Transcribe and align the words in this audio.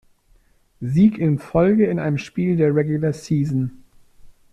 Sieg 0.81 1.19
in 1.19 1.37
Folge 1.37 1.85
in 1.85 1.99
einem 1.99 2.17
Spiel 2.17 2.57
der 2.57 2.75
Regular 2.75 3.13
Season. 3.13 3.83